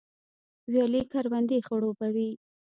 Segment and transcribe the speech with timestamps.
[0.71, 2.29] ویالې کروندې خړوبوي